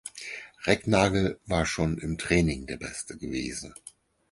[0.65, 3.75] Recknagel war schon im Training der Beste gewesen.